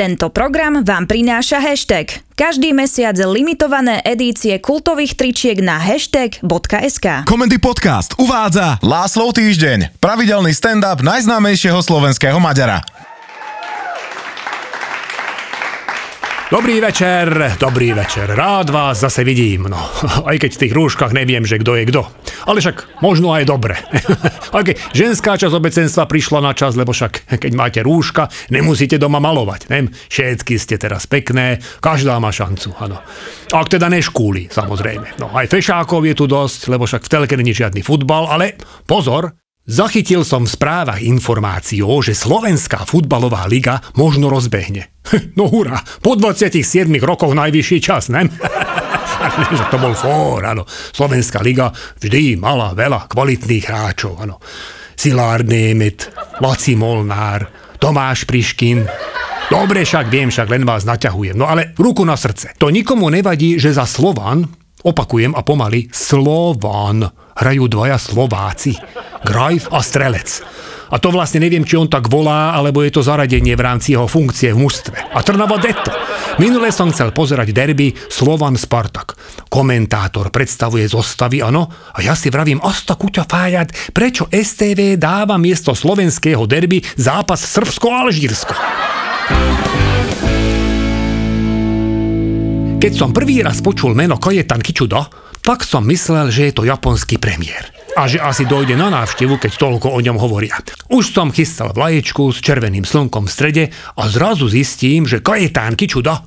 [0.00, 2.24] Tento program vám prináša hashtag.
[2.32, 7.28] Každý mesiac limitované edície kultových tričiek na hashtag.sk.
[7.28, 12.80] Komendy Podcast uvádza Láslov týždeň, pravidelný stand-up najznámejšieho slovenského Maďara.
[16.48, 18.26] Dobrý večer, dobrý večer.
[18.26, 19.68] Rád vás zase vidím.
[19.68, 19.76] No,
[20.32, 22.08] aj keď v tých rúškach neviem, že kto je kto.
[22.46, 23.76] Ale však možno aj dobre.
[24.70, 29.66] Keď ženská časť obecenstva prišla na čas, lebo však keď máte rúška, nemusíte doma malovať.
[29.72, 29.90] Nem?
[29.90, 32.76] Všetky ste teraz pekné, každá má šancu.
[32.78, 33.00] Ano.
[33.50, 35.18] Ak teda neškúli, samozrejme.
[35.18, 39.34] No aj fešákov je tu dosť, lebo však v telke není žiadny futbal, ale pozor,
[39.70, 44.90] Zachytil som v správach informáciu, že Slovenská futbalová liga možno rozbehne.
[45.38, 48.26] No hurá, po 27 rokoch najvyšší čas, ne?
[49.58, 50.64] Že to bol fór, áno.
[50.68, 51.70] Slovenská liga
[52.00, 54.40] vždy mala veľa kvalitných hráčov, áno.
[54.96, 56.12] Szilárd Német,
[56.44, 57.48] Laci Molnár,
[57.80, 58.84] Tomáš Priškin,
[59.50, 61.34] Dobre, však viem, však len vás naťahujem.
[61.34, 62.54] No ale ruku na srdce.
[62.62, 64.46] To nikomu nevadí, že za Slovan,
[64.86, 67.02] opakujem a pomaly, Slovan
[67.34, 68.78] hrajú dvaja Slováci.
[69.26, 70.46] Grajf a Strelec.
[70.90, 74.06] A to vlastne neviem, či on tak volá, alebo je to zaradenie v rámci jeho
[74.06, 75.14] funkcie v mužstve.
[75.14, 75.90] A Trnava Detto.
[76.40, 79.12] Minule som chcel pozerať derby Slovan Spartak.
[79.52, 85.76] Komentátor predstavuje zostavy, áno, a ja si vravím, asta kuťa fájať, prečo STV dáva miesto
[85.76, 88.56] slovenského derby zápas Srbsko-Alžírsko.
[92.80, 95.12] Keď som prvý raz počul meno Kajetan Kičudo,
[95.44, 99.52] tak som myslel, že je to japonský premiér a že asi dojde na návštevu, keď
[99.58, 100.58] toľko o ňom hovoria.
[100.90, 103.64] Už som chystal vlaječku s červeným slnkom v strede
[103.98, 106.26] a zrazu zistím, že Kajetán Kičuda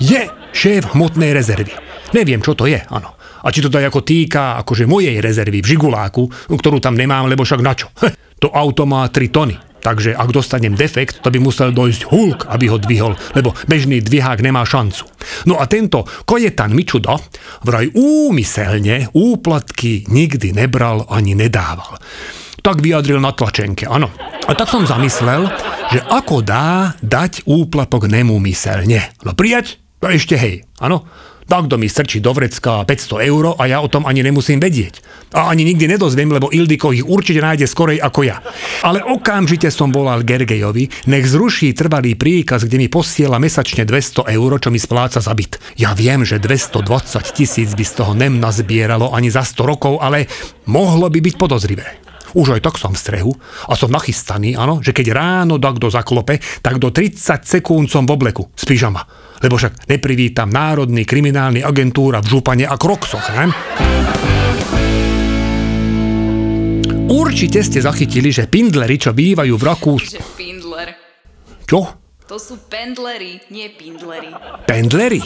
[0.00, 0.22] je
[0.54, 1.74] šéf hmotnej rezervy.
[2.14, 3.18] Neviem, čo to je, áno.
[3.44, 7.44] A či to daj ako týka akože mojej rezervy v žiguláku, ktorú tam nemám, lebo
[7.44, 7.92] však na čo?
[8.40, 9.56] To auto má 3 tony.
[9.84, 14.40] Takže ak dostanem defekt, to by musel dojsť Hulk, aby ho dvihol, lebo bežný dvihák
[14.40, 15.04] nemá šancu.
[15.44, 17.20] No a tento Kojetan Mičuda
[17.68, 22.00] vraj úmyselne úplatky nikdy nebral ani nedával.
[22.64, 24.08] Tak vyjadril na tlačenke, áno.
[24.48, 25.52] A tak som zamyslel,
[25.92, 29.04] že ako dá dať úplatok nemúmyselne.
[29.20, 29.83] No prijať?
[30.04, 31.08] To ešte hej, áno.
[31.48, 35.00] Tak kto mi strčí do vrecka 500 eur a ja o tom ani nemusím vedieť.
[35.32, 38.44] A ani nikdy nedozviem, lebo Ildiko ich určite nájde skorej ako ja.
[38.84, 44.50] Ale okamžite som volal Gergejovi, nech zruší trvalý príkaz, kde mi posiela mesačne 200 eur,
[44.60, 45.56] čo mi spláca za byt.
[45.80, 46.84] Ja viem, že 220
[47.32, 50.28] tisíc by z toho nem nazbieralo ani za 100 rokov, ale
[50.68, 52.03] mohlo by byť podozrivé.
[52.34, 53.32] Už aj tak som v strehu
[53.70, 58.14] a som nachystaný, áno, že keď ráno kto zaklope, tak do 30 sekúnd som v
[58.14, 59.02] obleku z pyžama
[59.44, 63.52] lebo však neprivítam Národný kriminálny agentúra v Župane a Kroksoch, ne?
[67.12, 70.16] Určite ste zachytili, že pindleri, čo bývajú v Rakúsku...
[71.68, 72.03] Čo?
[72.34, 74.34] To sú pendlery, nie pindlery.
[74.66, 75.22] Pendlery?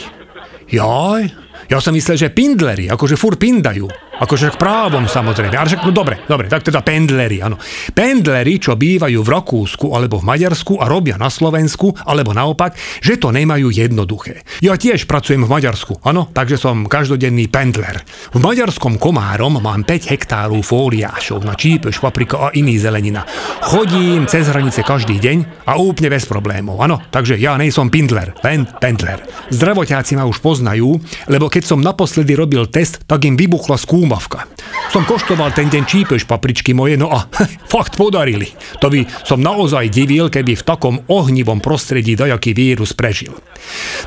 [0.69, 1.25] Jaj,
[1.65, 3.89] ja som myslel, že pindleri, akože fur pindajú.
[4.19, 5.55] Akože právom samozrejme.
[5.55, 7.55] Ale však, no dobre, dobre, tak teda pendleri, áno.
[7.95, 13.15] Pendleri, čo bývajú v Rakúsku alebo v Maďarsku a robia na Slovensku, alebo naopak, že
[13.15, 14.43] to nemajú jednoduché.
[14.59, 18.03] Ja tiež pracujem v Maďarsku, áno, takže som každodenný pendler.
[18.35, 23.23] V maďarskom Komárom mám 5 hektárov fóliášov na čípeš, paprika a iný zelenina.
[23.65, 26.98] Chodím cez hranice každý deň a úplne bez problémov, áno.
[27.07, 29.23] Takže ja nejsom pindler, len pendler.
[29.47, 30.99] Zdravoťáci ma už poznajú,
[31.31, 34.49] lebo keď som naposledy robil test, tak im vybuchla skúma umavka.
[34.89, 37.29] Som koštoval ten deň čípeš papričky moje, no a
[37.73, 38.49] fakt podarili.
[38.81, 43.37] To by som naozaj divil, keby v takom ohnivom prostredí dajaký vírus prežil.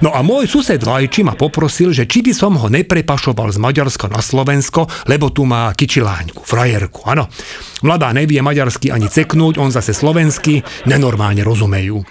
[0.02, 4.10] No a môj sused Lajči ma poprosil, že či by som ho neprepašoval z Maďarska
[4.10, 7.31] na Slovensko, lebo tu má kyčiláňku, frajerku, áno.
[7.86, 12.02] Mladá nevie maďarsky ani ceknúť, on zase slovensky, nenormálne rozumejú.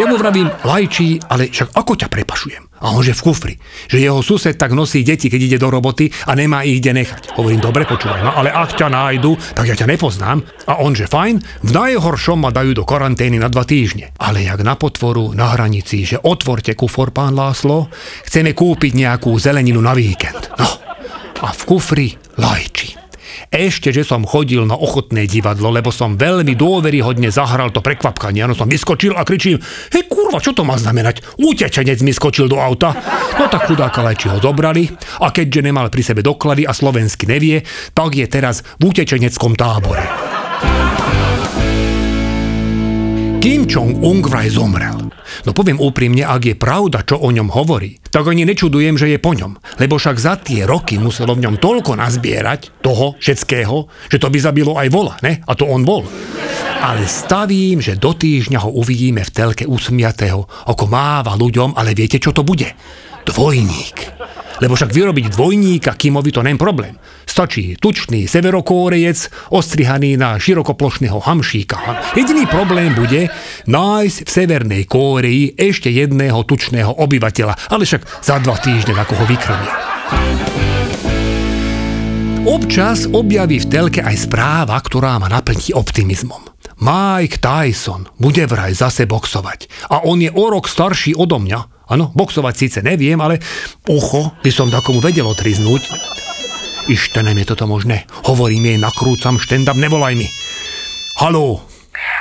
[0.00, 2.72] Ja mu vravím, lajčí, ale však ako ťa prepašujem?
[2.80, 3.54] A on že v kufri.
[3.84, 7.36] Že jeho sused tak nosí deti, keď ide do roboty a nemá ich kde nechať.
[7.36, 10.40] Hovorím, dobre, počúvaj ma, ale ak ťa nájdu, tak ja ťa nepoznám.
[10.72, 14.16] A on že fajn, v najhoršom ma dajú do karantény na dva týždne.
[14.16, 17.92] Ale jak na potvoru, na hranici, že otvorte kufor, pán Láslo,
[18.24, 20.48] chceme kúpiť nejakú zeleninu na víkend.
[20.56, 20.68] No,
[21.44, 22.08] a v kufri
[22.40, 22.96] lajči.
[23.50, 28.46] Ešte, že som chodil na ochotné divadlo, lebo som veľmi dôveryhodne zahral to prekvapkanie.
[28.46, 29.58] Áno, som vyskočil a kričím,
[29.90, 31.34] hej kurva, čo to má znamenať?
[31.34, 32.94] Utečenec mi skočil do auta.
[33.42, 34.86] No tak chudáka Lajči ho zobrali
[35.18, 40.06] a keďže nemal pri sebe doklady a slovensky nevie, tak je teraz v utečeneckom tábore.
[43.42, 45.09] Kim Jong-un vraj zomrel.
[45.48, 49.18] No poviem úprimne, ak je pravda, čo o ňom hovorí, tak ani nečudujem, že je
[49.22, 49.56] po ňom.
[49.80, 54.38] Lebo však za tie roky muselo v ňom toľko nazbierať toho všetkého, že to by
[54.40, 55.40] zabilo aj vola, ne?
[55.46, 56.04] A to on bol.
[56.80, 62.20] Ale stavím, že do týždňa ho uvidíme v telke usmiatého, ako máva ľuďom, ale viete,
[62.20, 62.68] čo to bude?
[63.24, 64.19] Dvojník.
[64.60, 67.00] Lebo však vyrobiť dvojníka Kimovi to nem problém.
[67.24, 72.12] Stačí tučný severokórejec, ostrihaný na širokoplošného hamšíka.
[72.12, 73.32] Jediný problém bude
[73.66, 79.24] nájsť v Severnej Kóreji ešte jedného tučného obyvateľa, ale však za dva týždne na koho
[79.24, 79.74] vykrmia.
[82.40, 86.48] Občas objaví v telke aj správa, ktorá ma naplní optimizmom.
[86.80, 89.92] Mike Tyson bude vraj zase boxovať.
[89.92, 93.42] A on je o rok starší odo mňa Áno, boxovať síce neviem, ale
[93.90, 95.90] ucho by som takomu vedel otriznúť.
[96.86, 98.06] Ište nem je toto možné.
[98.30, 100.30] Hovorím jej, nakrúcam štendam, nevolaj mi.
[101.18, 101.66] Haló.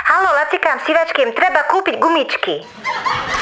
[0.10, 2.66] Halo, latikám, sivačkým, treba kúpiť gumičky.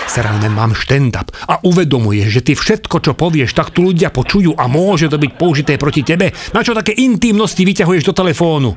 [0.07, 4.67] Serálne mám štendap a uvedomuje, že ty všetko, čo povieš, tak tu ľudia počujú a
[4.67, 6.35] môže to byť použité proti tebe.
[6.51, 8.75] Na čo také intimnosti vyťahuješ do telefónu?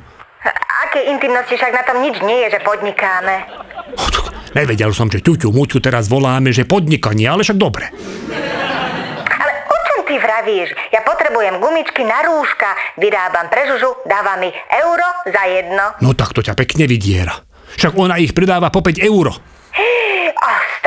[0.89, 3.35] Aké intimnosti, však na tom nič nie je, že podnikáme.
[4.51, 7.95] Nevedel som, že ťuťu muťu teraz voláme, že podnikanie, ale však dobre.
[9.31, 10.75] Ale o čom ty vravíš?
[10.91, 12.75] Ja potrebujem gumičky na rúška.
[12.99, 15.85] Vyrábam pre Žužu, dáva mi euro za jedno.
[16.03, 17.39] No tak to ťa pekne vydiera.
[17.79, 19.31] Však ona ich predáva po 5 euro.
[20.41, 20.83] Azt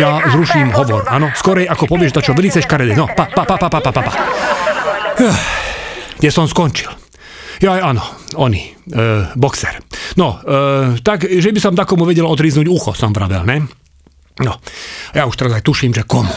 [0.00, 2.96] Ja zruším hovor, áno, skorej ako povieš to, čo velice škaredé.
[2.96, 4.12] No, pa, pa, pa, pa, pa, pa, pa.
[6.16, 7.05] Kde som skončil?
[7.56, 8.04] Ja, áno,
[8.36, 9.80] oni, e, boxer.
[10.20, 13.64] No, e, tak, že by som takomu vedel odriznúť ucho, som vravel, ne?
[14.44, 14.60] No,
[15.16, 16.28] ja už teraz aj tuším, že komu.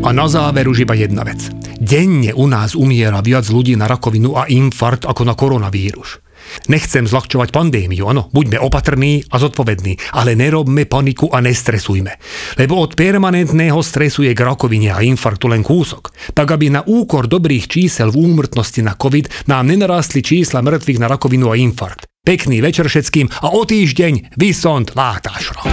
[0.00, 1.50] A na záver už iba jedna vec.
[1.76, 6.22] Denne u nás umiera viac ľudí na rakovinu a infarkt ako na koronavírus.
[6.68, 12.16] Nechcem zľahčovať pandémiu, áno, buďme opatrní a zodpovední, ale nerobme paniku a nestresujme.
[12.58, 16.10] Lebo od permanentného stresu je k rakovine a infarktu len kúsok.
[16.34, 21.06] Tak aby na úkor dobrých čísel v úmrtnosti na COVID nám nenarástli čísla mŕtvych na
[21.08, 22.10] rakovinu a infarkt.
[22.20, 25.64] Pekný večer všetkým a o týždeň vysont látášro.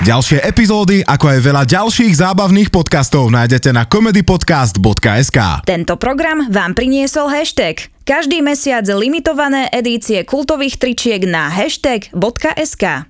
[0.00, 5.68] Ďalšie epizódy, ako aj veľa ďalších zábavných podcastov nájdete na comedypodcast.sk.
[5.68, 7.92] Tento program vám priniesol hashtag.
[8.08, 12.84] Každý mesiac limitované edície kultových tričiek na hashtag.sk.